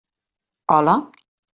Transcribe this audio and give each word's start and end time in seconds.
Hola? 0.73 0.95